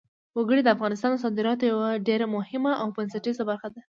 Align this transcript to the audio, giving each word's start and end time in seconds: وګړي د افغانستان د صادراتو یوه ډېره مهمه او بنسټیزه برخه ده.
وګړي 0.37 0.61
د 0.63 0.69
افغانستان 0.75 1.09
د 1.13 1.17
صادراتو 1.23 1.65
یوه 1.73 1.89
ډېره 2.07 2.25
مهمه 2.35 2.71
او 2.81 2.87
بنسټیزه 2.97 3.43
برخه 3.49 3.67
ده. 3.73 3.79